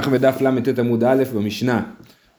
[0.00, 1.82] אנחנו בדף ל"ט עמוד א' במשנה,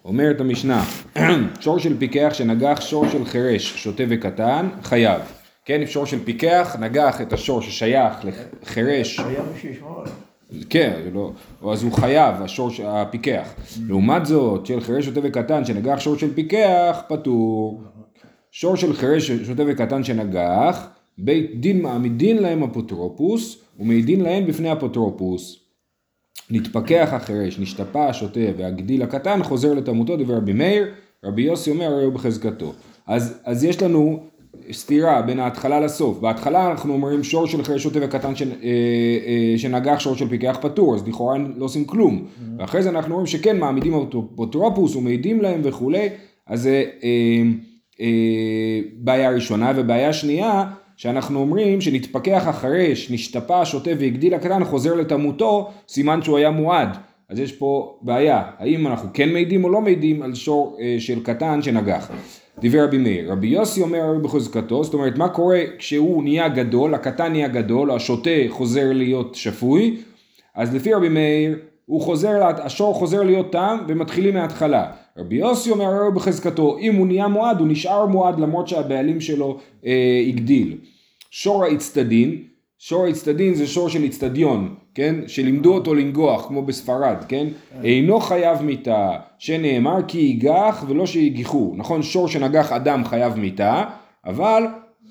[0.06, 0.84] אומרת המשנה,
[1.60, 5.22] שור של פיקח שנגח שור של חירש, שוטה וקטן, חייב.
[5.66, 9.22] כן, שור של פיקח נגח את השור ששייך לחירש.
[9.62, 10.14] שישמור עליו.
[10.70, 11.32] כן, לא,
[11.72, 13.54] אז הוא חייב, השור, הפיקח.
[13.88, 17.82] לעומת זאת, של חירש שוטה וקטן שנגח שור של פיקח, פטור.
[18.52, 20.88] שור של חירש שוטה וקטן שנגח,
[21.18, 25.67] בית דין מעמידין להם אפוטרופוס, ומעידין להם בפני אפוטרופוס.
[26.52, 30.88] נתפכח החירש, נשתפע השוטה והגדיל הקטן חוזר לתמותו דבר רבי מאיר,
[31.24, 32.74] רבי יוסי אומר הרי הוא בחזקתו.
[33.08, 34.24] אז, אז יש לנו
[34.72, 36.20] סתירה בין ההתחלה לסוף.
[36.20, 40.58] בהתחלה אנחנו אומרים שור של חירש שוטה וקטן ש, אה, אה, שנגח שור של פיקח
[40.62, 42.26] פטור, אז לכאורה לא עושים כלום.
[42.60, 46.10] ואחרי זה אנחנו אומרים שכן מעמידים אפוטרופוס ומעידים להם וכולי,
[46.48, 47.42] אז זה אה,
[48.02, 50.66] אה, בעיה ראשונה, ובעיה שנייה
[50.98, 56.98] שאנחנו אומרים שנתפכח החרש, נשתפע, שוטה והגדיל הקטן, חוזר לתמותו, סימן שהוא היה מועד.
[57.30, 61.24] אז יש פה בעיה, האם אנחנו כן מעידים או לא מעידים על שור אה, של
[61.24, 62.12] קטן שנגח.
[62.60, 67.32] דיבר רבי מאיר, רבי יוסי אומר בחוזקתו, זאת אומרת מה קורה כשהוא נהיה גדול, הקטן
[67.32, 69.98] נהיה גדול, השוטה חוזר להיות שפוי,
[70.56, 74.92] אז לפי רבי מאיר הוא חוזר, השור חוזר להיות תם ומתחילים מההתחלה.
[75.18, 79.58] רבי יוסי אומר הרי בחזקתו, אם הוא נהיה מועד הוא נשאר מועד למרות שהבעלים שלו
[79.86, 80.78] אה, הגדיל.
[81.32, 82.38] שור האצטדין,
[82.80, 85.16] שור האצטדין זה שור של אצטדיון, כן?
[85.28, 87.48] שלימדו אותו לנגוח כמו בספרד, כן?
[87.84, 91.74] אינו חייב מיתה, שנאמר כי ייגח ולא שיגיחו.
[91.76, 93.84] נכון, שור שנגח אדם חייב מיתה,
[94.26, 94.64] אבל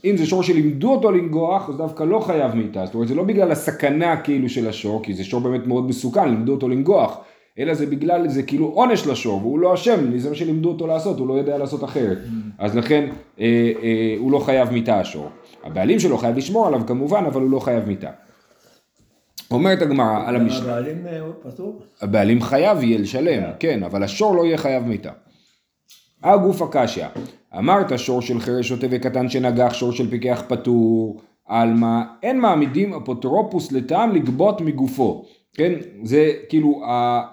[0.05, 2.87] אם זה שור שלימדו אותו לנגוח, אז דווקא לא חייב מיתה.
[2.87, 6.29] זאת אומרת, זה לא בגלל הסכנה כאילו של השור, כי זה שור באמת מאוד מסוכן,
[6.29, 7.19] לימדו אותו לנגוח.
[7.59, 11.19] אלא זה בגלל, זה כאילו עונש לשור, והוא לא אשם, זה מה שלימדו אותו לעשות,
[11.19, 12.19] הוא לא יודע לעשות אחרת.
[12.59, 13.09] אז לכן
[13.41, 15.29] אה, אה, הוא לא חייב מיתה השור.
[15.65, 18.11] הבעלים שלו חייב לשמור עליו כמובן, אבל הוא לא חייב מיתה.
[19.51, 21.81] אומרת הגמרא על המשנה, הבעלים אה, פטור?
[22.01, 25.11] הבעלים חייב יהיה לשלם, כן, אבל השור לא יהיה חייב מיתה.
[26.23, 27.07] הגוף הקשיא,
[27.59, 33.73] אמרת שור של חירש שוטה וקטן שנגח, שור של פיקח פטור, עלמא, אין מעמידים אפוטרופוס
[33.73, 35.25] לטעם לגבות מגופו.
[35.57, 35.73] כן,
[36.03, 36.83] זה כאילו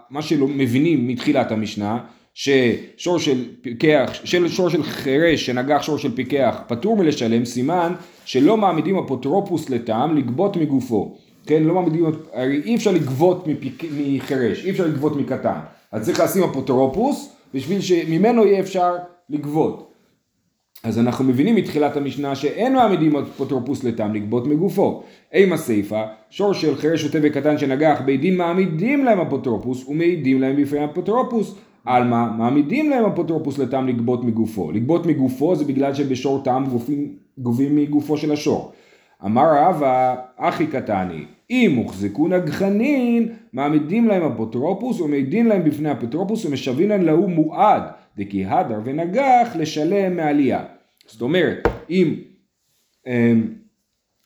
[0.09, 1.99] מה שמבינים מתחילת המשנה,
[2.33, 7.93] ששור של פיקח, של שור של חירש שנגח שור של פיקח פטור מלשלם, סימן
[8.25, 11.17] שלא מעמידים אפוטרופוס לטעם לגבות מגופו.
[11.45, 15.59] כן, לא מעמידים, הרי אי אפשר לגבות מפיק, מחירש, אי אפשר לגבות מקטן.
[15.91, 18.93] אז צריך לשים אפוטרופוס בשביל שממנו יהיה אפשר
[19.29, 19.92] לגבות.
[20.83, 25.03] אז אנחנו מבינים מתחילת המשנה שאין מעמידים אפוטרופוס לטעם לגבות מגופו.
[25.33, 30.61] אימה סיפה, שור של חירש שוטה וקטן שנגח, בית דין מעמידים להם אפוטרופוס ומעידים להם
[30.61, 31.55] בפני אפוטרופוס.
[31.85, 32.31] על מה?
[32.37, 34.71] מעמידים להם אפוטרופוס לטעם לגבות מגופו.
[34.71, 38.71] לגבות מגופו זה בגלל שבשור טעם גובים, גובים מגופו של השור.
[39.25, 46.89] אמר רבא, אחי קטני, אם הוחזקו נגחנין, מעמידים להם אפוטרופוס ומעידים להם בפני אפוטרופוס ומשווים
[46.89, 47.83] להם להוא מועד,
[48.17, 50.63] דכי הדר ונגח לשלם מעלייה.
[51.07, 52.15] זאת אומרת, אם,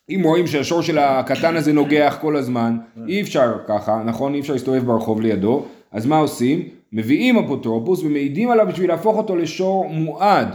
[0.10, 2.78] אם רואים שהשור של הקטן הזה נוגח כל הזמן,
[3.08, 4.34] אי אפשר ככה, נכון?
[4.34, 6.64] אי אפשר להסתובב ברחוב לידו, אז מה עושים?
[6.94, 10.48] מביאים אפוטרופוס ומעידים עליו בשביל להפוך אותו לשור מועד.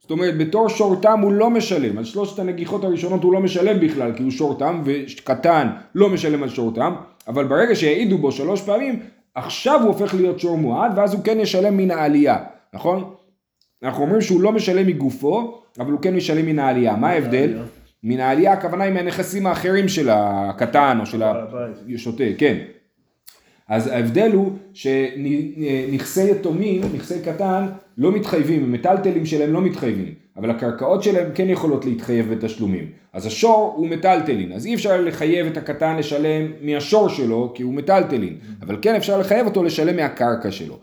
[0.00, 3.80] זאת אומרת, בתור שור תם הוא לא משלם, על שלושת הנגיחות הראשונות הוא לא משלם
[3.80, 6.92] בכלל, כי הוא שור תם, וקטן לא משלם על שור תם,
[7.28, 9.00] אבל ברגע שהעידו בו שלוש פעמים,
[9.34, 12.36] עכשיו הוא הופך להיות שור מועד, ואז הוא כן ישלם מן העלייה,
[12.74, 13.10] נכון?
[13.82, 16.96] אנחנו אומרים שהוא לא משלם מגופו, אבל הוא כן משלם מן העלייה.
[16.96, 17.58] מה ההבדל?
[18.02, 21.22] מן העלייה הכוונה היא מהנכסים האחרים של הקטן או של
[21.94, 22.56] השוטה, כן.
[23.68, 27.66] אז ההבדל הוא שנכסי יתומים, נכסי קטן,
[27.98, 32.86] לא מתחייבים, המטלטלים שלהם לא מתחייבים, אבל הקרקעות שלהם כן יכולות להתחייב בתשלומים.
[33.12, 37.74] אז השור הוא מטלטלין, אז אי אפשר לחייב את הקטן לשלם מהשור שלו כי הוא
[37.74, 40.78] מטלטלין, אבל כן אפשר לחייב אותו לשלם מהקרקע שלו.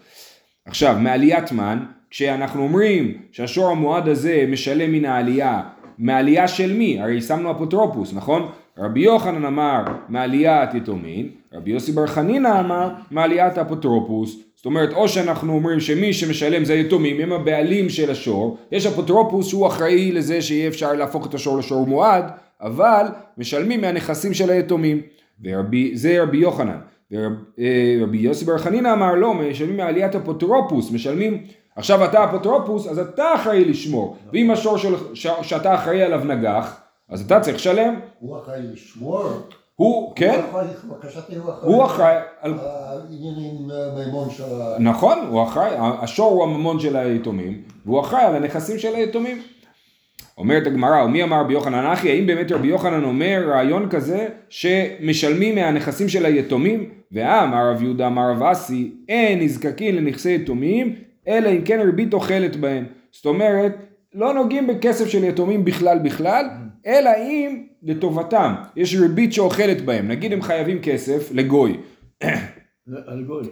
[0.65, 1.79] עכשיו, מעליית מן,
[2.09, 5.61] כשאנחנו אומרים שהשור המועד הזה משלם מן העלייה,
[5.97, 7.01] מעלייה של מי?
[7.01, 8.47] הרי שמנו אפוטרופוס, נכון?
[8.77, 14.39] רבי יוחנן אמר מעליית יתומין, רבי יוסי בר חנינא אמר מעליית אפוטרופוס.
[14.55, 19.47] זאת אומרת, או שאנחנו אומרים שמי שמשלם זה היתומים, הם הבעלים של השור, יש אפוטרופוס
[19.47, 22.25] שהוא אחראי לזה שיהיה אפשר להפוך את השור לשור מועד,
[22.61, 23.05] אבל
[23.37, 25.01] משלמים מהנכסים של היתומים.
[25.43, 26.77] וזה רבי יוחנן.
[27.11, 31.43] ורבי יוסי בר חנינא אמר לא, משלמים מעליית אפוטרופוס, משלמים,
[31.75, 36.81] עכשיו אתה אפוטרופוס, אז אתה אחראי לשמור, ואם השור של, ש, שאתה אחראי עליו נגח,
[37.09, 37.99] אז אתה צריך לשלם.
[38.19, 39.29] הוא אחראי לשמור.
[39.75, 40.41] הוא, כן,
[41.61, 42.15] הוא אחראי.
[42.41, 44.75] העניינים מימון של ה...
[44.79, 49.41] נכון, הוא אחראי, השור הוא הממון של היתומים, והוא אחראי על הנכסים של היתומים.
[50.37, 55.55] אומרת הגמרא, ומי אמר רבי יוחנן אחי, האם באמת רבי יוחנן אומר רעיון כזה שמשלמים
[55.55, 60.95] מהנכסים של היתומים ואמר רב יהודה אמר רב אסי, אין נזקקים לנכסי יתומים,
[61.27, 62.85] אלא אם כן ריבית אוכלת בהם.
[63.11, 63.75] זאת אומרת,
[64.13, 66.45] לא נוגעים בכסף של יתומים בכלל בכלל,
[66.85, 70.07] אלא אם לטובתם יש ריבית שאוכלת בהם.
[70.07, 71.77] נגיד הם חייבים כסף לגוי.
[73.07, 73.43] על גוי.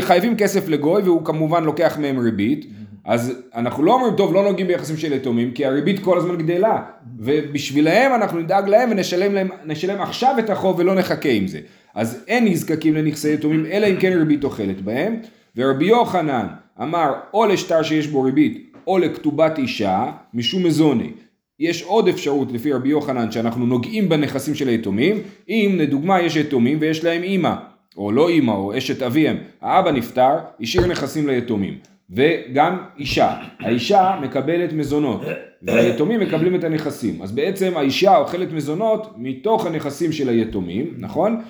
[0.00, 2.66] חייבים כסף לגוי והוא כמובן לוקח מהם ריבית,
[3.04, 6.82] אז אנחנו לא אומרים, טוב, לא נוגעים ביחסים של יתומים, כי הריבית כל הזמן גדלה,
[7.18, 11.60] ובשבילהם אנחנו נדאג להם ונשלם להם, נשלם עכשיו את החוב ולא נחכה עם זה.
[11.94, 15.16] אז אין נזקקים לנכסי יתומים, אלא אם כן ריבית אוכלת בהם,
[15.56, 16.46] ורבי יוחנן
[16.82, 21.10] אמר, או לשטר שיש בו ריבית, או לכתובת אישה, משום מזוני.
[21.58, 26.78] יש עוד אפשרות לפי רבי יוחנן שאנחנו נוגעים בנכסים של היתומים, אם לדוגמה יש יתומים
[26.80, 27.54] ויש להם אימא,
[27.96, 31.78] או לא אימא, או אשת אביהם, האבא נפטר, השאיר נכסים ליתומים,
[32.10, 35.20] וגם אישה, האישה מקבלת מזונות,
[35.62, 41.40] והיתומים מקבלים את הנכסים, אז בעצם האישה אוכלת מזונות מתוך הנכסים של היתומים, נכון?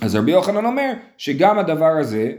[0.00, 2.32] אז רבי יוחנן אומר שגם הדבר הזה,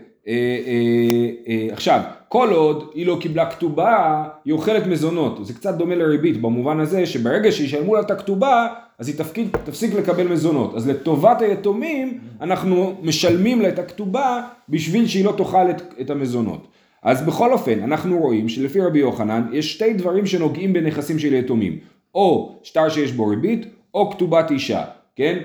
[1.72, 5.46] עכשיו, כל עוד היא לא קיבלה כתובה, היא אוכלת מזונות.
[5.46, 8.68] זה קצת דומה לריבית במובן הזה שברגע שישלמו לה את הכתובה,
[9.00, 10.76] אז היא תפקיד, תפסיק לקבל מזונות.
[10.76, 16.68] אז לטובת היתומים, אנחנו משלמים לה את הכתובה בשביל שהיא לא תאכל את, את המזונות.
[17.04, 21.78] אז בכל אופן, אנחנו רואים שלפי רבי יוחנן, יש שתי דברים שנוגעים בנכסים של יתומים.
[22.16, 24.84] או שטר שיש בו ריבית, או כתובת אישה,
[25.16, 25.38] כן?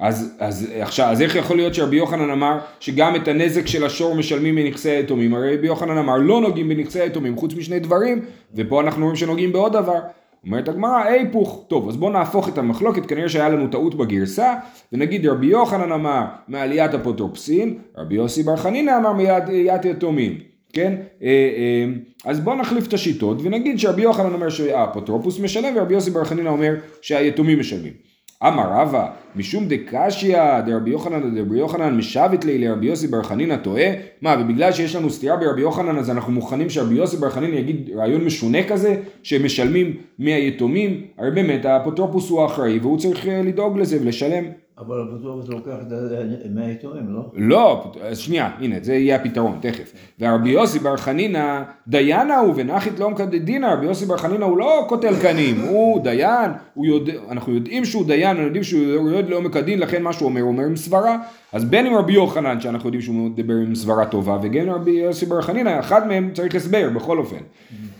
[0.00, 4.14] אז, אז עכשיו, אז איך יכול להיות שרבי יוחנן אמר שגם את הנזק של השור
[4.14, 5.34] משלמים מנכסי היתומים?
[5.34, 9.52] הרי רבי יוחנן אמר לא נוגעים בנכסי היתומים חוץ משני דברים, ופה אנחנו רואים שנוגעים
[9.52, 9.98] בעוד דבר.
[10.46, 11.64] אומרת הגמרא, היפוך.
[11.68, 14.54] טוב, אז בואו נהפוך את המחלוקת, כנראה שהיה לנו טעות בגרסה,
[14.92, 20.38] ונגיד רבי יוחנן אמר מעליית אפוטרופסין, רבי יוסי בר חנינא אמר מעליית יתומים.
[20.72, 20.94] כן?
[21.22, 21.92] אה, אה,
[22.24, 26.48] אז בואו נחליף את השיטות ונגיד שרבי יוחנן אומר שהאפוטרופוס משלם ורבי יוסי בר חנינא
[26.48, 28.05] אומר שהיתומים משלמים.
[28.42, 33.86] אמר רבא, משום דקשיא דרבי יוחנן אדרבי יוחנן משוית ליה לרבי יוסי בר חנינא טועה?
[34.22, 37.90] מה, ובגלל שיש לנו סתירה ברבי יוחנן אז אנחנו מוכנים שרבי יוסי בר חנינא יגיד
[37.96, 41.06] רעיון משונה כזה, שמשלמים מהיתומים?
[41.18, 44.44] הרי באמת האפוטרופוס הוא האחראי והוא צריך אה, לדאוג לזה ולשלם.
[44.78, 47.30] אבל האפוטרופוס לוקח את מהיתומים, לא?
[47.34, 49.92] לא, אז שנייה, הנה, זה יהיה הפתרון, תכף.
[50.18, 54.84] והרבי יוסי בר חנינא, דיינא הוא ונחית לעומקא דדינא, רבי יוסי בר חנינא הוא לא
[54.88, 59.56] קוטל קנים, הוא דיין, הוא יודע, אנחנו יודעים שהוא דיין, אנחנו יודעים שהוא יורד לעומק
[59.56, 61.18] הדין, לכן מה שהוא אומר, הוא אומר עם סברה.
[61.52, 65.26] אז בין אם רבי יוחנן, שאנחנו יודעים שהוא מדבר עם סברה טובה, וגם רבי יוסי
[65.26, 67.40] בר חנינא, אחד מהם צריך הסבר, בכל אופן.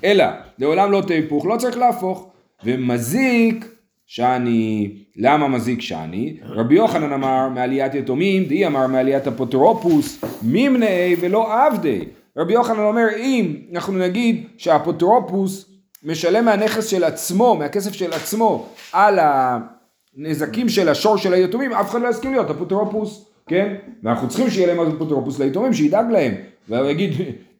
[0.05, 0.25] אלא,
[0.58, 2.31] לעולם לא תהפוך, לא צריך להפוך.
[2.64, 3.75] ומזיק,
[4.06, 6.37] שאני, למה מזיק שאני?
[6.43, 12.00] רבי יוחנן אמר מעליית יתומים, די אמר מעליית אפוטרופוס, מימנעי ולא עבדי.
[12.37, 15.70] רבי יוחנן אומר אם אנחנו נגיד שהאפוטרופוס
[16.05, 22.03] משלם מהנכס של עצמו, מהכסף של עצמו, על הנזקים של השור של היתומים, אף אחד
[22.03, 23.75] לא יסכים להיות אפוטרופוס, כן?
[24.03, 26.35] ואנחנו צריכים שיהיה להם אפוטרופוס ליתומים, שידאג להם.
[26.69, 27.12] והוא יגיד,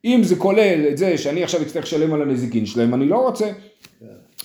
[0.05, 3.47] אם זה כולל את זה שאני עכשיו אצטרך לשלם על הנזיקין שלהם, אני לא רוצה.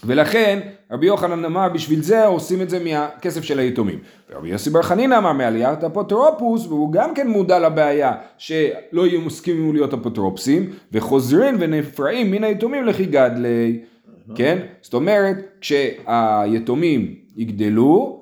[0.06, 0.60] ולכן
[0.92, 4.00] רבי יוחנן אמר בשביל זה עושים את זה מהכסף של היתומים.
[4.30, 9.74] ורבי יוסי בר חנינא אמר מעליית אפוטרופוס והוא גם כן מודע לבעיה שלא יהיו מסכימים
[9.74, 13.80] להיות אפוטרופסים וחוזרים ונפרעים מן היתומים לכי גדלי.
[14.36, 14.58] כן?
[14.82, 18.22] זאת אומרת כשהיתומים יגדלו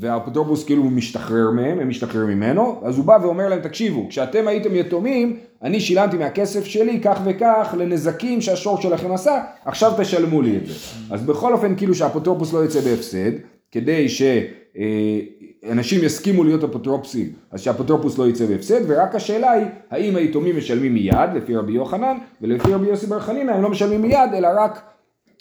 [0.00, 4.74] והאפוטרופוס כאילו משתחרר מהם, הם משתחררים ממנו, אז הוא בא ואומר להם, תקשיבו, כשאתם הייתם
[4.74, 10.66] יתומים, אני שילמתי מהכסף שלי כך וכך לנזקים שהשור שלכם עשה, עכשיו תשלמו לי את
[10.66, 10.74] זה.
[11.10, 13.30] אז בכל אופן, כאילו שהאפוטרופוס לא יצא בהפסד,
[13.72, 20.56] כדי שאנשים יסכימו להיות אפוטרופסים, אז שהאפוטרופוס לא יצא בהפסד, ורק השאלה היא, האם היתומים
[20.56, 24.48] משלמים מיד, לפי רבי יוחנן, ולפי רבי יוסי בר חנינא, הם לא משלמים מיד, אלא
[24.58, 24.82] רק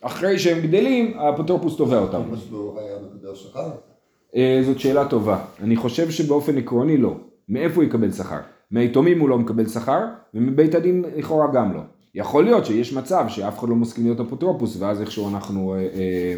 [0.01, 2.21] אחרי שהם גדלים, האפוטרופוס תובע אותם.
[4.35, 5.45] אה, זאת שאלה טובה.
[5.61, 7.15] אני חושב שבאופן עקרוני לא.
[7.49, 8.39] מאיפה הוא יקבל שכר?
[8.71, 9.99] מהיתומים הוא לא מקבל שכר,
[10.33, 11.81] ומבית הדין לכאורה גם לא.
[12.15, 16.35] יכול להיות שיש מצב שאף אחד לא מסכים להיות אפוטרופוס, ואז איכשהו אנחנו אה, אה,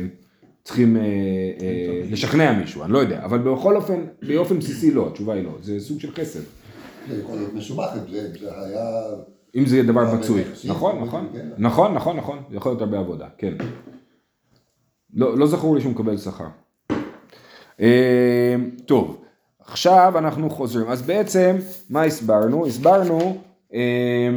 [0.64, 3.26] צריכים אה, אה, לשכנע מישהו, אני לא יודע.
[3.26, 5.52] אבל בכל אופן, באופן בסיסי לא, התשובה היא לא.
[5.62, 6.40] זה סוג של חסד.
[7.10, 8.86] זה יכול להיות מסובך אם זה, היה...
[9.56, 10.44] אם זה דבר מצוי.
[10.68, 11.28] נכון, נכון.
[11.34, 11.50] כן.
[11.58, 12.40] נכון, נכון, נכון.
[12.50, 13.54] זה יכול להיות הרבה עבודה, כן.
[15.14, 16.48] לא, לא זכור לי שהוא מקבל שכר.
[17.82, 18.56] אה,
[18.86, 19.18] טוב,
[19.60, 20.88] עכשיו אנחנו חוזרים.
[20.88, 21.56] אז בעצם,
[21.90, 22.66] מה הסברנו?
[22.66, 23.38] הסברנו
[23.74, 24.30] אה,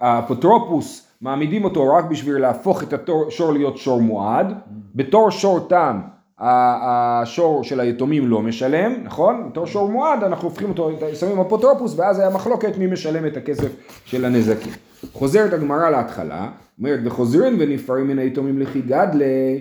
[0.00, 2.94] שהאפוטרופוס מעמידים אותו רק בשביל להפוך את
[3.28, 4.46] השור להיות שור מועד.
[4.94, 6.00] בתור שור תם
[6.40, 9.48] השור של היתומים לא משלם, נכון?
[9.50, 13.68] בתור שור מועד אנחנו הופכים אותו, שמים אפוטרופוס ואז היה מחלוקת מי משלם את הכסף
[14.04, 14.72] של הנזקים.
[15.12, 19.58] חוזרת הגמרא להתחלה, אומרת וחוזרים ונפרעים מן היתומים לכי גדלי אה,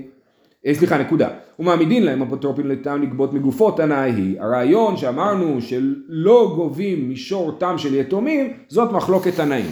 [0.73, 1.29] סליחה, נקודה.
[1.59, 4.41] ומעמידין להם אפוטרופין לטעם לגבות מגופו תנאי היא.
[4.41, 9.71] הרעיון שאמרנו שלא גובים משור תם של יתומים, זאת מחלוקת תנאים.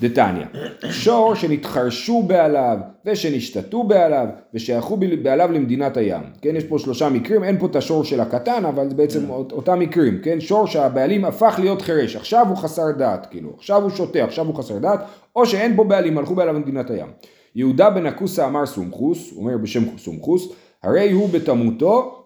[0.00, 0.46] דתניא,
[0.90, 6.22] שור שנתחרשו בעליו ושנשתתו בעליו ושייכו בעליו למדינת הים.
[6.42, 9.52] כן, יש פה שלושה מקרים, אין פה את השור של הקטן, אבל זה בעצם אות,
[9.52, 10.18] אותם מקרים.
[10.22, 14.46] כן, שור שהבעלים הפך להיות חירש, עכשיו הוא חסר דעת, כאילו, עכשיו הוא שותה, עכשיו
[14.46, 15.00] הוא חסר דעת,
[15.36, 17.08] או שאין פה בעלים, הלכו בעליו למדינת הים.
[17.54, 20.48] יהודה בן הכוסה אמר סומכוס, הוא אומר בשם סומכוס,
[20.82, 22.24] הרי הוא בתמותו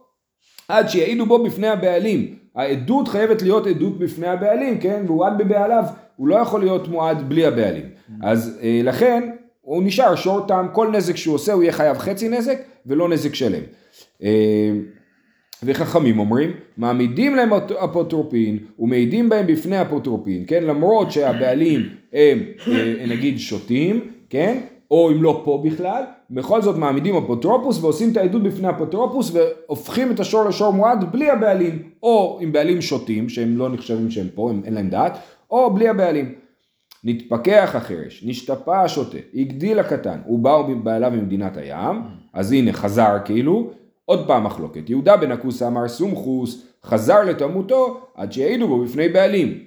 [0.68, 2.34] עד שיעידו בו בפני הבעלים.
[2.54, 5.02] העדות חייבת להיות עדות בפני הבעלים, כן?
[5.06, 5.84] והוא עד בבעליו,
[6.16, 7.84] הוא לא יכול להיות מועד בלי הבעלים.
[8.22, 9.30] אז אה, לכן
[9.60, 13.34] הוא נשאר שור טעם, כל נזק שהוא עושה הוא יהיה חייב חצי נזק ולא נזק
[13.34, 13.62] שלם.
[14.22, 14.70] אה,
[15.62, 17.52] וחכמים אומרים, מעמידים להם
[17.84, 20.64] אפוטרופין ומעידים בהם בפני אפוטרופין, כן?
[20.64, 24.58] למרות שהבעלים הם אה, נגיד שותים, כן?
[24.90, 30.10] או אם לא פה בכלל, בכל זאת מעמידים אפוטרופוס ועושים את העדות בפני אפוטרופוס והופכים
[30.10, 34.50] את השור לשור מועד בלי הבעלים, או עם בעלים שותים, שהם לא נחשבים שהם פה,
[34.50, 35.18] הם, אין להם דעת,
[35.50, 36.34] או בלי הבעלים.
[37.04, 42.02] נתפכח החרש, נשתפע השוטה, הגדיל הקטן, ובאו בעליו ממדינת הים,
[42.32, 43.70] אז הנה חזר כאילו,
[44.04, 49.58] עוד פעם מחלוקת, יהודה בן הכוסה אמר סומכוס, חזר לתמותו עד שיעידו בו בפני בעלים.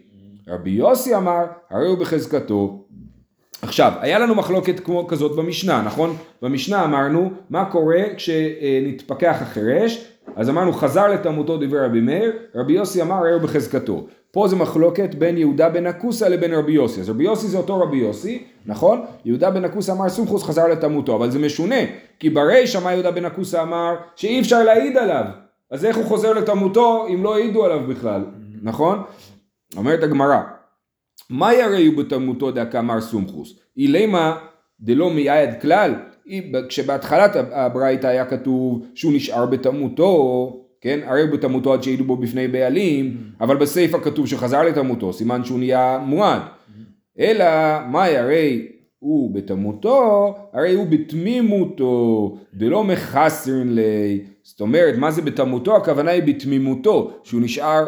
[0.48, 2.80] רבי יוסי אמר, הרי הוא בחזקתו,
[3.72, 6.16] עכשיו, היה לנו מחלוקת כמו כזאת במשנה, נכון?
[6.42, 10.06] במשנה אמרנו, מה קורה כשנתפכח החירש?
[10.36, 14.08] אז אמרנו, חזר לתמותו דברי רבי מאיר, רבי יוסי אמר, ראו בחזקתו.
[14.32, 17.01] פה זה מחלוקת בין יהודה בן אקוסה לבין רבי יוסי.
[17.01, 19.06] אז רבי יוסי זה אותו רבי יוסי, נכון?
[19.25, 21.80] יהודה בן אקוסה אמר סומכוס חזר לתמותו, אבל זה משונה,
[22.20, 23.96] כי ברישא מה יהודה בן אקוסה אמר?
[24.16, 25.25] שאי אפשר להעיד עליו.
[25.72, 28.22] אז איך הוא חוזר לתמותו אם לא העידו עליו בכלל,
[28.62, 29.04] נכון?
[29.78, 30.42] אומרת הגמרא,
[31.31, 33.59] מה ירא הוא בתלמותו דאקאמר סומכוס?
[33.77, 34.38] אילמה
[34.79, 35.93] דלא מייעד כלל,
[36.69, 42.47] כשבהתחלת הברייתא היה כתוב שהוא נשאר בתלמותו, כן, הרי הוא בתלמותו עד שהעידו בו בפני
[42.47, 46.41] בעלים, אבל בסיפא כתוב שחזר לתלמותו, סימן שהוא נהיה מועד.
[47.19, 47.45] אלא
[47.91, 48.67] מאי הרי
[49.00, 54.21] הוא בתלמותו, הרי הוא בתמימותו, דלא מחסרן לי.
[54.43, 55.75] זאת אומרת, מה זה בתלמותו?
[55.75, 57.85] הכוונה היא בתמימותו, שהוא נשאר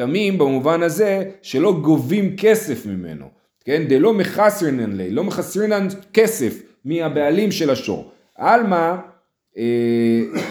[0.00, 3.26] תמים במובן הזה שלא גובים כסף ממנו,
[3.64, 3.82] כן?
[3.88, 8.10] דלא מחסרנן לי, לא מחסרנן כסף מהבעלים של השור.
[8.34, 8.94] עלמא
[9.58, 9.62] אה,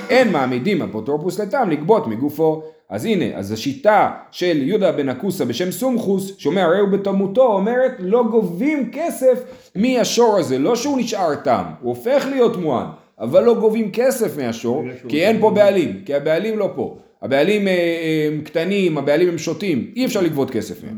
[0.10, 2.64] אין מעמידים אפוטרופוס לטעם לגבות מגופו.
[2.90, 7.92] אז הנה, אז השיטה של יהודה בן אקוסה בשם סומכוס, שאומר הרי הוא בתמותו, אומרת
[8.00, 9.44] לא גובים כסף
[9.76, 12.88] מהשור הזה, לא שהוא נשאר תם, הוא הופך להיות מועד,
[13.20, 16.98] אבל לא גובים כסף מהשור, כי אין פה בעלים, כי הבעלים לא פה.
[17.22, 20.98] הבעלים אה, אה, הם קטנים, הבעלים הם שוטים, אי אפשר לגבות כסף מהם.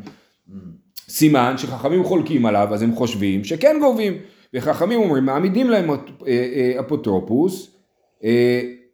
[1.10, 4.14] סימן שחכמים חולקים עליו, אז הם חושבים שכן גובים.
[4.54, 5.90] וחכמים אומרים, מעמידים להם
[6.28, 7.76] אה, אפוטרופוס,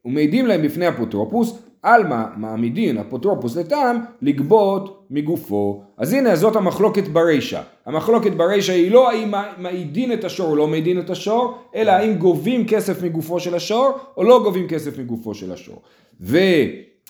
[0.06, 5.84] ומעידים להם בפני אפוטרופוס, על מה מעמידין אפוטרופוס לטעם לגבות מגופו.
[5.98, 7.62] אז הנה זאת המחלוקת ברישא.
[7.86, 12.14] המחלוקת ברישא היא לא האם מעידין את השור או לא מעידין את השור, אלא האם
[12.14, 15.82] גובים כסף מגופו של השור או לא גובים כסף מגופו של השור.
[16.22, 16.38] ו...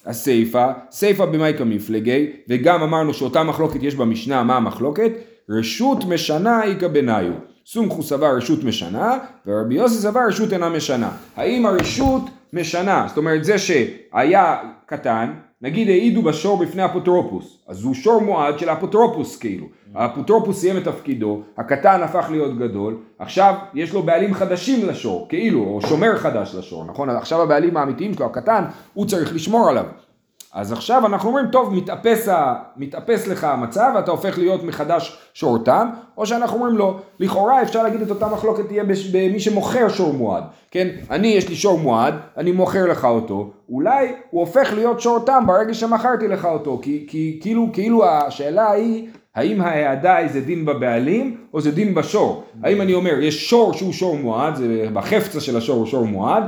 [0.08, 5.12] הסיפא, סיפא במאי קמפלגי, וגם אמרנו שאותה מחלוקת יש במשנה, מה המחלוקת?
[5.50, 7.32] רשות משנה איכא בינייהו.
[7.66, 11.10] סומכו סבר רשות משנה, ורבי יוסי סבר רשות אינה משנה.
[11.36, 12.22] האם הרשות
[12.54, 18.60] משנה, זאת אומרת זה שהיה קטן, נגיד העידו בשור בפני אפוטרופוס, אז הוא שור מועד
[18.60, 24.34] של האפוטרופוס כאילו, האפוטרופוס סיים את תפקידו, הקטן הפך להיות גדול, עכשיו יש לו בעלים
[24.34, 27.10] חדשים לשור, כאילו, או שומר חדש לשור, נכון?
[27.10, 29.86] עכשיו הבעלים האמיתיים שלו, הקטן, הוא צריך לשמור עליו.
[30.58, 35.58] אז עכשיו אנחנו אומרים, טוב, מתאפס, ה, מתאפס לך המצב, אתה הופך להיות מחדש שור
[35.58, 35.88] תם,
[36.18, 38.84] או שאנחנו אומרים לו, לכאורה אפשר להגיד את אותה מחלוקת תהיה
[39.14, 40.88] במי שמוכר שור מועד, כן?
[41.10, 45.44] אני, יש לי שור מועד, אני מוכר לך אותו, אולי הוא הופך להיות שור תם
[45.48, 51.38] ברגע שמכרתי לך אותו, כי, כי כאילו, כאילו השאלה היא, האם ההעדה זה דין בבעלים
[51.54, 52.44] או זה דין בשור?
[52.64, 56.44] האם אני אומר, יש שור שהוא שור מועד, זה בחפצה של השור הוא שור מועד,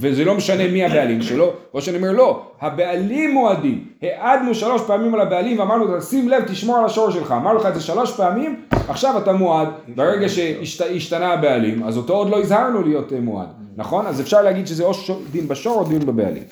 [0.00, 5.14] וזה לא משנה מי הבעלים שלו, או שאני אומר לא, הבעלים מועדים, העדנו שלוש פעמים
[5.14, 8.60] על הבעלים ואמרנו שים לב תשמור על השור שלך, אמרנו לך את זה שלוש פעמים,
[8.70, 14.06] עכשיו אתה מועד, ברגע שהשתנה הבעלים, אז אותו עוד לא הזהרנו להיות אה, מועד, נכון?
[14.06, 14.92] אז אפשר להגיד שזה או
[15.32, 16.42] דין בשור או דין בבעלים.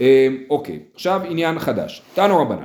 [0.00, 2.64] אה, אוקיי, עכשיו עניין חדש, תנו רבנן,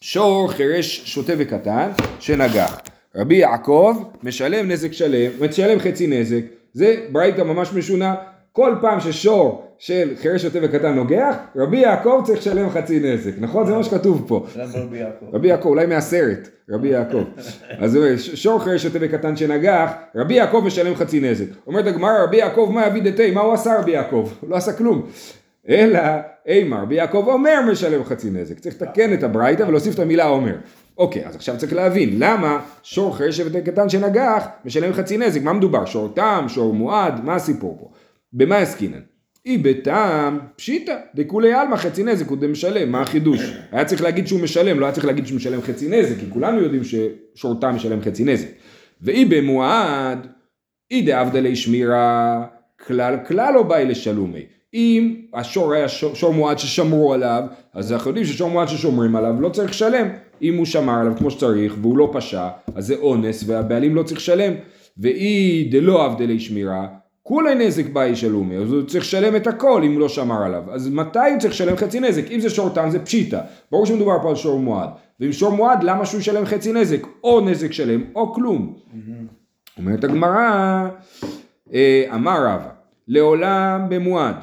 [0.00, 2.80] שור חירש שוטה וקטן שנגח,
[3.16, 8.14] רבי יעקב משלם נזק שלם, משלם חצי נזק, זה ברייתא ממש משונה
[8.52, 13.66] כל פעם ששור של חירש שוטה וקטן נוגח, רבי יעקב צריך לשלם חצי נזק, נכון?
[13.66, 14.46] זה מה שכתוב פה.
[14.56, 15.26] רבי יעקב?
[15.32, 17.24] רבי יעקב, אולי מהסרט, רבי יעקב.
[17.82, 21.46] אז שור חירש שוטה וקטן שנגח, רבי יעקב משלם חצי נזק.
[21.66, 24.28] אומרת הגמרא, רבי יעקב מה יביא דתי, מה הוא עשה רבי יעקב?
[24.40, 25.06] הוא לא עשה כלום.
[25.68, 26.00] אלא,
[26.46, 28.58] אימה, רבי יעקב אומר משלם חצי נזק.
[28.58, 30.54] צריך לתקן את הברייתא ולהוסיף את המילה אומר.
[30.98, 35.42] אוקיי, אז עכשיו צריך להבין, למה שור חירש וקטן שנגח משלם חצי נזק?
[35.42, 35.84] מה מדובר?
[35.84, 37.88] שור תם, שור מועד, מה הסיפור פה?
[38.32, 39.00] במה עסקינן?
[39.46, 43.40] אי בטעם פשיטא דכולי עלמא חצי נזק הוא דמשלם, מה החידוש?
[43.72, 46.60] היה צריך להגיד שהוא משלם, לא היה צריך להגיד שהוא משלם חצי נזק, כי כולנו
[46.60, 48.48] יודעים ששורתם משלם חצי נזק.
[49.00, 50.26] ואי במועד,
[50.90, 52.44] אי דאבדלי שמירה,
[52.86, 54.42] כלל כלל לא באי לשלומי.
[54.74, 57.42] אם השור היה שור, שור מועד ששמרו עליו,
[57.74, 60.08] אז אנחנו יודעים ששור מועד ששומרים עליו לא צריך לשלם.
[60.42, 64.20] אם הוא שמר עליו כמו שצריך והוא לא פשע, אז זה אונס והבעלים לא צריך
[64.20, 64.52] לשלם.
[64.98, 66.86] ואי דלא אבדלי שמירה,
[67.22, 70.62] כולי נזק באי שלומי, אז הוא צריך לשלם את הכל אם הוא לא שמר עליו.
[70.70, 72.30] אז מתי הוא צריך לשלם חצי נזק?
[72.30, 73.40] אם זה שור תם זה פשיטא.
[73.70, 74.88] ברור שמדובר פה על שור מועד.
[75.20, 77.06] ואם שור מועד, למה שהוא ישלם חצי נזק?
[77.24, 78.74] או נזק שלם או כלום.
[79.78, 80.88] אומרת הגמרא,
[81.72, 82.68] אה, אמר רבא,
[83.08, 84.36] לעולם במועד.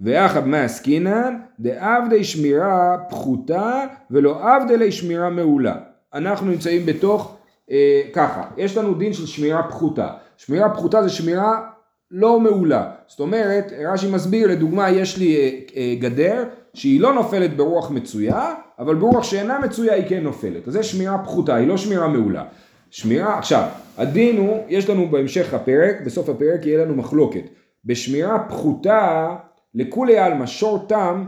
[0.00, 5.74] ואחד מעסקינן, דעבדי שמירה פחותה ולא עבדי שמירה מעולה.
[6.14, 7.36] אנחנו נמצאים בתוך,
[7.70, 10.08] אה, ככה, יש לנו דין של שמירה פחותה.
[10.36, 11.71] שמירה פחותה זה שמירה
[12.12, 12.90] לא מעולה.
[13.06, 18.54] זאת אומרת, רש"י מסביר, לדוגמה, יש לי אה, אה, גדר שהיא לא נופלת ברוח מצויה,
[18.78, 20.68] אבל ברוח שאינה מצויה היא כן נופלת.
[20.68, 22.44] אז זה שמירה פחותה, היא לא שמירה מעולה.
[22.90, 27.42] שמירה, עכשיו, הדין הוא, יש לנו בהמשך הפרק, בסוף הפרק יהיה לנו מחלוקת.
[27.84, 29.34] בשמירה פחותה,
[29.74, 31.24] לכולי עלמא שור תם,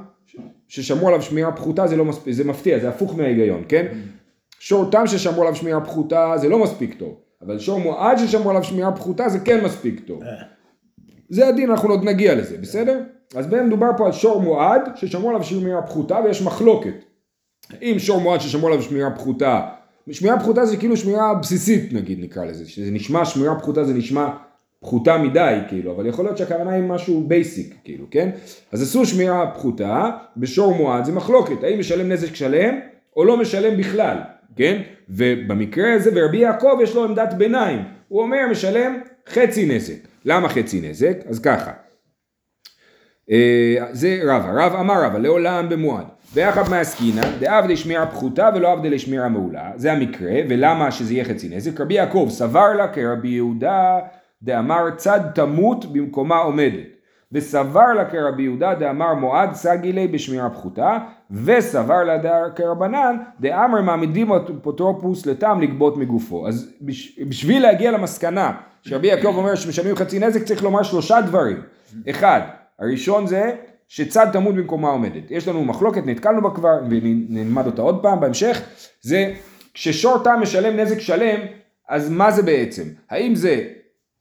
[0.68, 3.86] ששמרו עליו שמירה פחותה זה לא מספיק, זה מפתיע, זה הפוך מההיגיון, כן?
[4.58, 8.64] שור תם ששמרו עליו שמירה פחותה זה לא מספיק טוב, אבל שור מועד ששמרו עליו
[8.64, 10.22] שמירה פחותה זה כן מספיק טוב.
[11.28, 13.00] זה הדין, אנחנו עוד נגיע לזה, בסדר?
[13.34, 17.04] אז בין מדובר פה על שור מועד ששמרו עליו שמירה פחותה ויש מחלוקת.
[17.82, 19.60] אם שור מועד ששמרו עליו שמירה פחותה,
[20.10, 24.28] שמירה פחותה זה כאילו שמירה בסיסית נגיד נקרא לזה, שזה נשמע, שמירה פחותה זה נשמע
[24.80, 28.30] פחותה מדי כאילו, אבל יכול להיות שהכוונה היא משהו basic כאילו, כן?
[28.72, 32.74] אז עשו שמירה פחותה, בשור מועד זה מחלוקת, האם משלם נזק שלם
[33.16, 34.16] או לא משלם בכלל,
[34.56, 34.82] כן?
[35.08, 40.13] ובמקרה הזה ברבי יעקב יש לו עמדת ביניים, הוא אומר משלם חצי נזק.
[40.24, 41.16] למה חצי נזק?
[41.28, 41.72] אז ככה.
[43.30, 46.06] אה, זה רבא, רב אמר רבא, לעולם במועד.
[46.34, 49.70] ואחד מעסקינא, דעבדי שמירה פחותה ולא עבדי לשמירה מעולה.
[49.76, 51.80] זה המקרה, ולמה שזה יהיה חצי נזק?
[51.80, 53.98] רבי יעקב סבר לה כרבי יהודה
[54.42, 56.94] דאמר צד תמות במקומה עומדת.
[57.32, 60.98] וסבר לה כרבי יהודה דאמר מועד סגילי בשמירה פחותה,
[61.30, 66.48] וסבר לה כרבנן דאמר מעמידים אפוטרופוס לטעם לגבות מגופו.
[66.48, 66.72] אז
[67.28, 68.52] בשביל להגיע למסקנה
[68.84, 71.62] שרבי יעקב אומר שמשלמים חצי נזק צריך לומר שלושה דברים.
[72.10, 72.40] אחד,
[72.78, 73.54] הראשון זה
[73.88, 75.30] שצד תמות במקומה עומדת.
[75.30, 78.62] יש לנו מחלוקת, נתקלנו בה כבר ונלמד אותה עוד פעם בהמשך,
[79.00, 79.34] זה
[79.74, 81.40] כששור תם משלם נזק שלם,
[81.88, 82.82] אז מה זה בעצם?
[83.10, 83.64] האם זה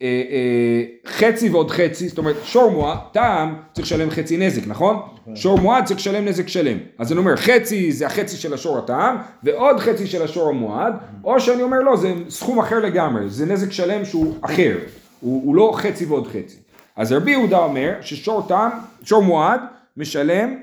[0.01, 4.99] אה, אה, חצי ועוד חצי, זאת אומרת שור מועד, טעם צריך לשלם חצי נזק, נכון?
[5.35, 6.77] שור מועד צריך לשלם נזק שלם.
[6.97, 11.39] אז אני אומר חצי זה החצי של השור הטעם ועוד חצי של השור המועד, או
[11.39, 14.77] שאני אומר לא, זה סכום אחר לגמרי, זה נזק שלם שהוא אחר,
[15.19, 16.57] הוא, הוא לא חצי ועוד חצי.
[16.95, 18.71] אז רבי יהודה אומר ששור טעם,
[19.03, 19.61] שור מועד
[19.97, 20.55] משלם,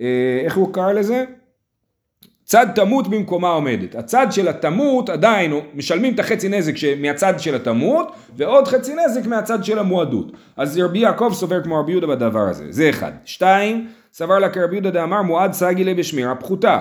[0.00, 1.24] אה, איך הוא קרא לזה?
[2.48, 3.94] צד תמות במקומה עומדת.
[3.94, 9.64] הצד של התמות עדיין משלמים את החצי נזק מהצד של התמות ועוד חצי נזק מהצד
[9.64, 10.32] של המועדות.
[10.56, 12.64] אז רבי יעקב סובר כמו רבי יהודה בדבר הזה.
[12.70, 13.12] זה אחד.
[13.24, 16.80] שתיים, סבר לה כרבי יהודה דאמר מועד סגילה בשמירה פחותה.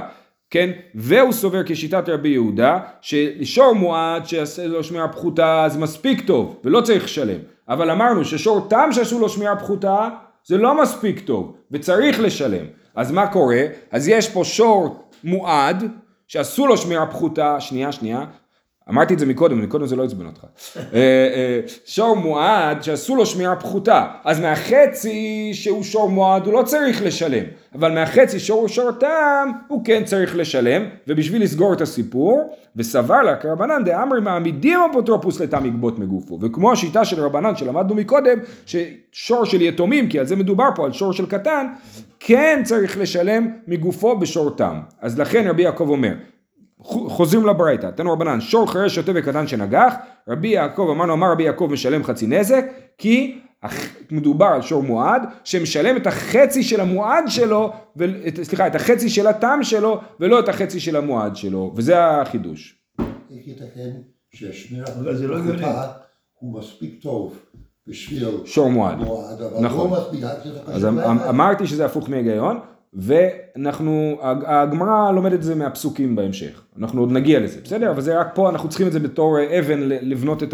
[0.49, 0.69] כן?
[0.95, 6.81] והוא סובר כשיטת רבי יהודה ששור מועד שיעשה לו שמירה פחותה זה מספיק טוב ולא
[6.81, 7.39] צריך לשלם.
[7.69, 10.09] אבל אמרנו ששור תם שעשו לו שמירה פחותה
[10.45, 12.65] זה לא מספיק טוב וצריך לשלם.
[12.95, 13.61] אז מה קורה?
[13.91, 15.83] אז יש פה שור מועד,
[16.27, 18.25] שעשו לו שמירה פחותה, שנייה, שנייה,
[18.89, 20.45] אמרתי את זה מקודם, מקודם זה לא עצבן אותך.
[20.77, 26.63] אה, אה, שור מועד שעשו לו שמירה פחותה, אז מהחצי שהוא שור מועד הוא לא
[26.63, 27.43] צריך לשלם,
[27.75, 33.35] אבל מהחצי שהוא שור תם הוא כן צריך לשלם, ובשביל לסגור את הסיפור, וסבר לה
[33.35, 39.61] כרבנן דאמרי מעמידים אפוטרופוס לתם יגבות מגופו, וכמו השיטה של רבנן שלמדנו מקודם, ששור של
[39.61, 41.67] יתומים, כי על זה מדובר פה, על שור של קטן,
[42.19, 44.79] כן צריך לשלם מגופו בשור תם.
[45.01, 46.13] אז לכן רבי יעקב אומר,
[46.83, 49.93] חוזרים לברייתא, תנו רבנן, שור חירש שוטה וקטן שנגח,
[50.27, 52.65] רבי יעקב, אמרנו, אמר רבי יעקב משלם חצי נזק,
[52.97, 53.39] כי
[54.11, 58.05] מדובר על שור מועד, שמשלם את החצי של המועד שלו, ו...
[58.43, 62.79] סליחה, את החצי של הטעם שלו, ולא את החצי של המועד שלו, וזה החידוש.
[62.99, 63.89] איך ייתכן
[64.31, 65.91] שהשמירה פחותה
[66.33, 67.39] הוא מספיק טוב,
[67.87, 68.97] בשביל שור מועד.
[68.97, 69.89] מועד, אבל נכון.
[69.89, 69.97] לא
[70.67, 71.27] אז אמ- לאחד.
[71.27, 72.59] אמרתי שזה הפוך מהיגיון,
[72.97, 76.61] ואנחנו, הג- הגמרא לומדת את זה מהפסוקים בהמשך.
[76.79, 77.91] אנחנו עוד נגיע לזה, בסדר?
[77.91, 80.53] אבל זה רק פה, אנחנו צריכים את זה בתור אה, אבן לבנות את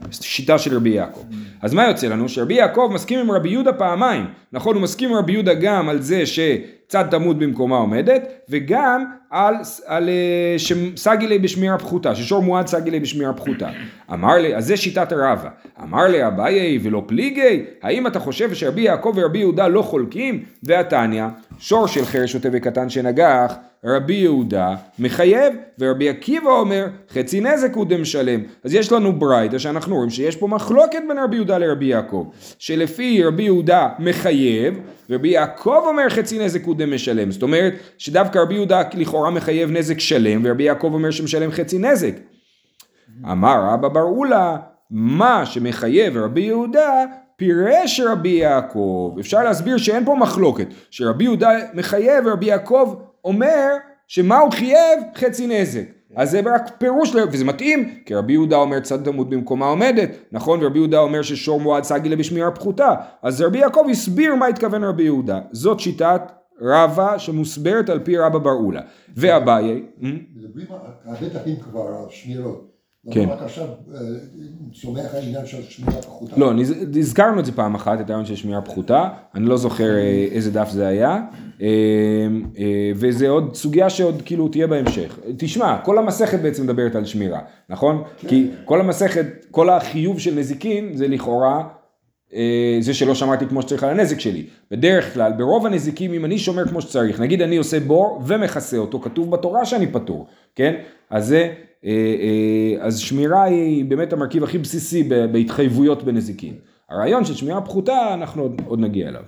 [0.00, 1.20] השיטה של רבי יעקב.
[1.62, 2.28] אז מה יוצא לנו?
[2.28, 4.24] שרבי יעקב מסכים עם רבי יהודה פעמיים.
[4.52, 9.54] נכון, הוא מסכים עם רבי יהודה גם על זה שצד תמות במקומה עומדת, וגם על,
[9.86, 13.68] על אה, שסגילי בשמירה פחותה, ששור מועד סגילי בשמירה פחותה.
[14.12, 15.48] אמר לי, אז זה שיטת הרבה.
[15.82, 20.44] אמר לי אביי ולא פליגי, האם אתה חושב שרבי יעקב ורבי יהודה לא חולקים?
[20.62, 21.24] והתניא,
[21.58, 27.86] שור של חרש שוטה וקטן שנגח, רבי יהודה מחייב, ורבי עקיבא אומר חצי נזק הוא
[27.86, 28.40] דמשלם.
[28.64, 32.26] אז יש לנו ברייתא שאנחנו רואים שיש פה מחלוקת בין רבי יהודה לרבי יעקב,
[32.58, 34.80] שלפי רבי יהודה מחייב,
[35.10, 37.30] ורבי יעקב אומר חצי נזק הוא דמשלם.
[37.30, 42.14] זאת אומרת שדווקא רבי יהודה לכאורה מחייב נזק שלם, ורבי יעקב אומר שמשלם חצי נזק.
[43.24, 44.56] אמר רבא בר אולה,
[44.90, 47.04] מה שמחייב רבי יהודה,
[47.36, 49.16] פירש רבי יעקב.
[49.20, 53.66] אפשר להסביר שאין פה מחלוקת, שרבי יהודה מחייב ורבי יעקב אומר
[54.08, 55.00] שמה הוא חייב?
[55.16, 55.84] חצי נזק.
[56.16, 60.62] אז זה רק פירוש, וזה מתאים, כי רבי יהודה אומר צד תמות במקומה עומדת, נכון?
[60.62, 62.94] ורבי יהודה אומר ששור מועד סגילה בשמירה פחותה.
[63.22, 65.40] אז רבי יעקב הסביר מה התכוון רבי יהודה.
[65.52, 66.22] זאת שיטת
[66.60, 68.80] רבא שמוסברת על פי רבא בר אולה.
[69.16, 69.82] ואביי,
[70.36, 72.68] מדברים על- הרבה פעמים כבר על שמירות.
[73.12, 73.20] כן.
[73.22, 73.98] למה רק עכשיו אה,
[74.82, 75.58] צומח העניין של?
[76.36, 76.52] לא,
[76.98, 80.50] הזכרנו את זה פעם אחת, את הרעיון של שמיעה פחותה, אני לא זוכר אה, איזה
[80.50, 81.20] דף זה היה,
[81.62, 81.66] אה,
[82.58, 85.18] אה, וזה עוד סוגיה שעוד כאילו תהיה בהמשך.
[85.36, 88.02] תשמע, כל המסכת בעצם מדברת על שמירה, נכון?
[88.18, 91.62] כי כל המסכת, כל החיוב של נזיקין זה לכאורה אה,
[92.80, 94.46] זה שלא שמרתי כמו שצריך על הנזק שלי.
[94.70, 99.00] בדרך כלל, ברוב הנזיקים, אם אני שומר כמו שצריך, נגיד אני עושה בור ומכסה אותו,
[99.00, 100.74] כתוב בתורה שאני פטור, כן?
[101.10, 101.52] אז זה,
[101.84, 106.54] אה, אה, אז שמירה היא באמת המרכיב הכי בסיסי בהתחייבויות בנזיקין.
[106.90, 109.22] הרעיון של שמירה פחותה, אנחנו עוד, עוד נגיע אליו.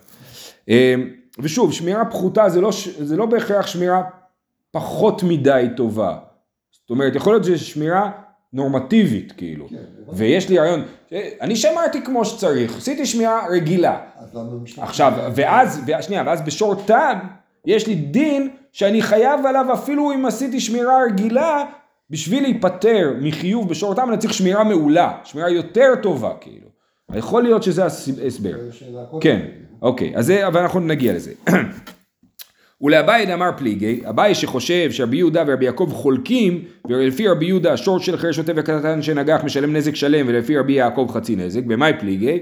[0.68, 0.94] אה,
[1.38, 4.02] ושוב, שמירה פחותה זה לא, זה לא בהכרח שמירה
[4.70, 6.18] פחות מדי טובה.
[6.72, 8.10] זאת אומרת, יכול להיות שזו שמירה
[8.52, 9.68] נורמטיבית, כאילו.
[9.68, 9.76] כן,
[10.12, 10.82] ויש לי רעיון,
[11.12, 13.98] אה, אני שמרתי כמו שצריך, עשיתי שמירה רגילה.
[14.76, 17.18] עכשיו, ואז, שנייה, ואז בשור טן,
[17.66, 21.64] יש לי דין שאני חייב עליו אפילו אם עשיתי שמירה רגילה,
[22.10, 26.66] בשביל להיפטר מחיוב בשור טן, אני צריך שמירה מעולה, שמירה יותר טובה, כאילו.
[27.14, 28.52] יכול להיות שזה ההסבר.
[29.10, 29.22] קודם.
[29.22, 29.40] כן,
[29.82, 31.32] אוקיי, אז זה, אבל אנחנו נגיע לזה.
[32.82, 38.16] ולאביי דאמר פליגי, אביי שחושב שרבי יהודה ורבי יעקב חולקים, ולפי רבי יהודה שור של
[38.16, 42.38] חרש שוטה וקטן שנגח משלם נזק שלם, ולפי רבי יעקב חצי נזק, במאי פליגי?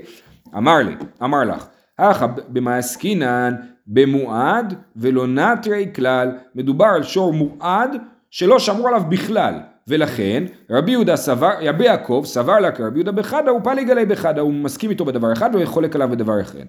[0.57, 3.55] אמר לי, אמר לך, אך במה עסקינן
[3.87, 7.97] במועד ולא נטרי כלל, מדובר על שור מועד
[8.31, 9.55] שלא שמרו עליו בכלל,
[9.89, 14.53] ולכן רבי יהודה סבר, רבי יעקב סבר לה כרבי יהודה בחדה ופליג עלי בחדה, הוא
[14.53, 16.63] מסכים איתו בדבר אחד וחולק עליו בדבר אחר.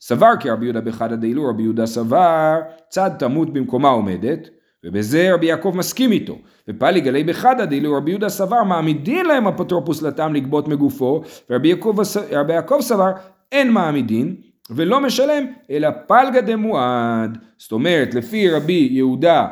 [0.00, 4.48] סבר כרבי יהודה בחדה דאילו רבי יהודה סבר צד תמות במקומה עומדת
[4.84, 10.02] ובזה רבי יעקב מסכים איתו ופליג עלי בחדה דאילו רבי יהודה סבר מעמידין להם אפוטרופוס
[10.02, 11.96] לתם לגבות מגופו ורבי יעקב,
[12.32, 13.12] רבי יעקב סבר
[13.52, 14.36] אין מעמידין
[14.70, 19.46] ולא משלם אלא פלגה דמועד זאת אומרת לפי רבי יהודה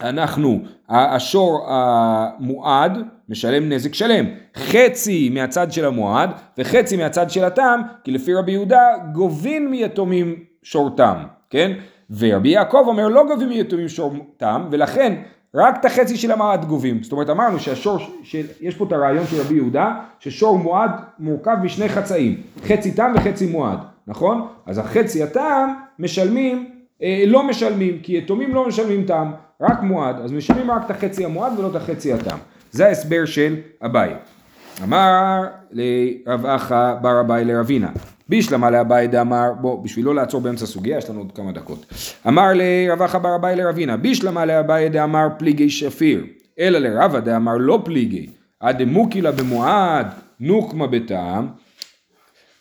[0.00, 8.10] אנחנו, השור המועד משלם נזק שלם, חצי מהצד של המועד וחצי מהצד של התם, כי
[8.10, 8.80] לפי רבי יהודה
[9.12, 11.16] גובים מיתומים שור תם,
[11.50, 11.72] כן?
[12.18, 15.14] ורבי יעקב אומר לא גובים מיתומים שור תם, ולכן
[15.54, 17.02] רק את החצי של המועד גובים.
[17.02, 21.88] זאת אומרת אמרנו שהשור, שיש פה את הרעיון של רבי יהודה, ששור מועד מורכב משני
[21.88, 24.46] חצאים, חצי תם וחצי מועד, נכון?
[24.66, 26.70] אז החצי התם משלמים
[27.02, 29.30] אה, לא משלמים, כי יתומים לא משלמים תם,
[29.62, 32.36] רק מועד, אז משלמים רק את החצי המועד ולא את החצי התם.
[32.70, 34.14] זה ההסבר של אביי.
[34.82, 37.90] אמר לרב אחא בר אביי לרבינה,
[38.28, 41.86] בישלמה לאביי דאמר, בוא, בשביל לא לעצור באמצע סוגיה, יש לנו עוד כמה דקות.
[42.28, 46.24] אמר לרב אחא בר אביי לרבינה, בישלמה לאביי דאמר פליגי שפיר,
[46.58, 48.26] אלא לרבא דאמר לא פליגי,
[48.60, 50.06] עד דמוקילה במועד,
[50.40, 51.48] נוקמה בטעם,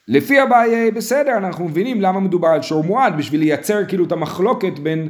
[0.08, 4.80] לפי אביי בסדר, אנחנו מבינים למה מדובר על שור מועד, בשביל לייצר כאילו את המחלוקת
[4.80, 5.10] בין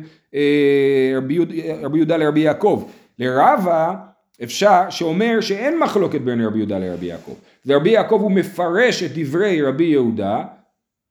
[1.17, 2.83] רבי, יהוד, רבי יהודה לרבי יעקב.
[3.19, 3.95] לרבה
[4.43, 7.33] אפשר, שאומר שאין מחלוקת בין רבי יהודה לרבי יעקב.
[7.65, 10.43] ורבי יעקב הוא מפרש את דברי רבי יהודה,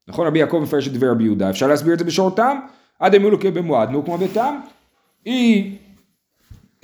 [0.08, 0.26] נכון?
[0.26, 2.58] רבי יעקב מפרש את דברי רבי יהודה, אפשר להסביר את זה בשור תם?
[2.98, 4.60] עד הם יהיו במועד, נו כמו בתם.
[5.24, 5.76] היא,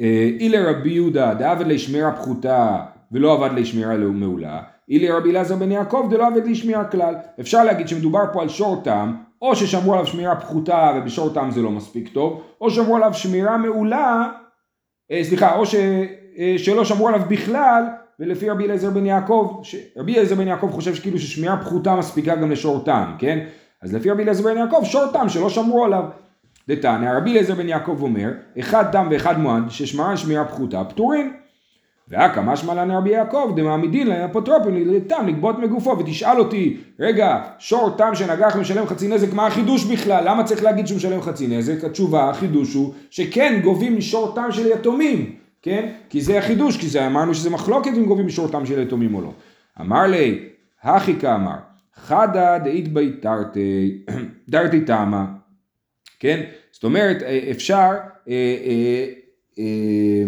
[0.01, 2.81] אה, היא לרבי יהודה, דעבד לשמירה פחותה
[3.13, 4.63] ולא עבד לשמירה מעולה.
[4.89, 7.15] אילי רבי אלעזר בן יעקב דלא עבד לי שמירה כלל.
[7.41, 11.63] אפשר להגיד שמדובר פה על שור תם, או ששמרו עליו שמירה פחותה ובשור תם זה
[11.63, 14.29] לא מספיק טוב, או שמרו עליו שמירה מעולה,
[15.11, 15.75] אה, סליחה, או ש,
[16.39, 17.85] אה, שלא שמרו עליו בכלל,
[18.21, 19.77] ולפי רבי אליעזר בן יעקב, ש...
[19.97, 23.39] רבי אליעזר בן יעקב חושב שכאילו ששמיעה פחותה מספיקה גם לשור תם, כן?
[23.83, 26.05] אז לפי רבי אליעזר בן יעקב שור תם שלא שמרו עליו.
[26.69, 31.42] דתניא, רבי אליעזר בן יעקב אומר, אחד תם ואחד מועד ששמרן שמירה פחותה פטורים.
[32.09, 37.91] ואכא משמע לן רבי יעקב דמעמידין להם אפוטרופים לתם לגבות מגופו ותשאל אותי רגע שור
[37.91, 40.29] תם שנגח משלם חצי נזק מה החידוש בכלל?
[40.29, 41.85] למה צריך להגיד שהוא משלם חצי נזק?
[41.85, 45.93] התשובה החידוש הוא שכן גובים משור תם של יתומים כן?
[46.11, 49.21] כי זה החידוש כי זה אמרנו שזה מחלוקת אם גובים משור תם של יתומים או
[49.21, 49.33] לא.
[49.81, 50.39] אמר לי
[50.83, 51.57] הכי כאמר
[51.95, 53.13] חדא דאית בי
[54.51, 55.27] תרתי תמה
[56.21, 56.41] כן?
[56.73, 57.91] זאת אומרת אפשר
[58.29, 59.07] אה, אה,
[59.59, 60.25] אה,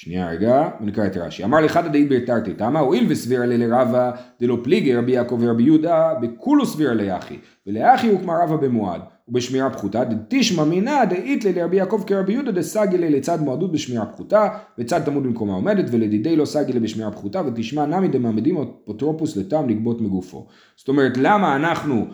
[0.00, 1.44] שנייה רגע, ונקרא את רש"י.
[1.44, 6.14] אמר לך דאית ביתרתי תמה, הואיל וסביר עלי לרבה דלא פליגי רבי יעקב ורבי יהודה,
[6.22, 12.02] בכולו סביר לאחי, ולאחי הוקמה רבה במועד, ובשמירה פחותה, דתשמע מינא דאית לי לרבי יעקב
[12.06, 16.72] כרבי יהודה דסגי לי לצד מועדות בשמירה פחותה, וצד תמוד במקומה עומדת, ולדידי לא סגי
[16.72, 20.46] לי בשמירה פחותה, ותשמע נמי דמעמדים אפוטרופוס לתם לגבות מגופו.
[20.76, 22.06] זאת אומרת, למה אנחנו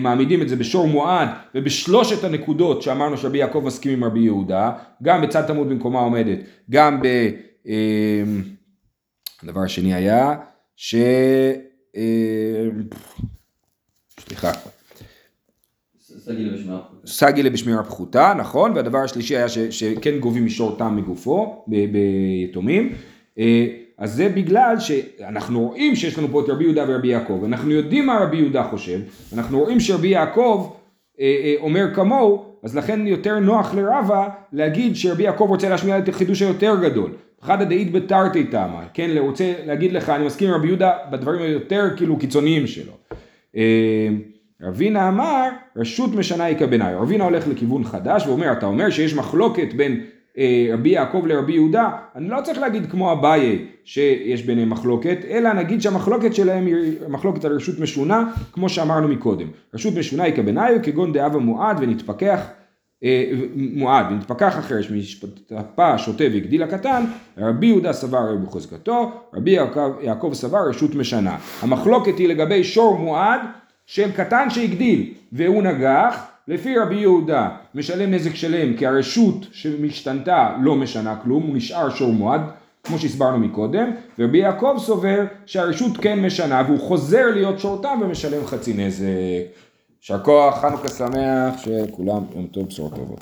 [0.00, 5.22] מעמידים את זה בשור מועד ובשלושת הנקודות שאמרנו שרבי יעקב מסכים עם רבי יהודה, גם
[5.22, 6.38] בצד תמוד במקומה עומדת,
[6.70, 7.06] גם ב...
[7.66, 8.22] אה,
[9.42, 10.36] הדבר השני היה
[10.76, 10.94] ש...
[14.20, 14.50] סליחה.
[17.06, 22.92] סגילה בשמירה פחותה, נכון, והדבר השלישי היה ש, שכן גובים משור תם מגופו ביתומים.
[23.98, 28.06] אז זה בגלל שאנחנו רואים שיש לנו פה את רבי יהודה ורבי יעקב, אנחנו יודעים
[28.06, 29.00] מה רבי יהודה חושב,
[29.32, 30.72] אנחנו רואים שרבי יעקב
[31.20, 36.08] אה, אה, אומר כמוהו, אז לכן יותר נוח לרבה להגיד שרבי יעקב רוצה להשמיע את
[36.08, 37.10] החידוש היותר גדול.
[37.42, 41.84] אחד הדאית בתרתי תמה, כן, רוצה להגיד לך, אני מסכים עם רבי יהודה בדברים היותר
[41.96, 42.92] כאילו קיצוניים שלו.
[43.56, 44.08] אה,
[44.62, 46.98] רבינה אמר, רשות משנה היא כביניים.
[46.98, 50.00] רבינה הולך לכיוון חדש ואומר, אתה אומר שיש מחלוקת בין
[50.72, 55.82] רבי יעקב לרבי יהודה, אני לא צריך להגיד כמו אביי שיש ביניהם מחלוקת, אלא נגיד
[55.82, 59.46] שהמחלוקת שלהם היא מחלוקת על רשות משונה, כמו שאמרנו מקודם.
[59.74, 62.40] רשות משונה היא כבניו, כגון דאב המועד ונתפכח,
[63.04, 63.24] אה,
[63.54, 67.04] מועד ונתפכח אחרש משפטפה שוטה והגדיל הקטן,
[67.38, 71.36] רבי יהודה סבר בחוזקתו, רבי יעקב, יעקב סבר רשות משנה.
[71.62, 73.40] המחלוקת היא לגבי שור מועד
[73.86, 80.74] של קטן שהגדיל והוא נגח, לפי רבי יהודה משלם נזק שלם כי הרשות שמשתנתה לא
[80.74, 82.40] משנה כלום, הוא נשאר שור מועד,
[82.84, 88.74] כמו שהסברנו מקודם, ורבי יעקב סובר שהרשות כן משנה והוא חוזר להיות שורתם ומשלם חצי
[88.74, 89.04] נזק.
[90.00, 93.16] יישר כוח, חנוכה שמח, שכולם יום טוב, בשורות טובות.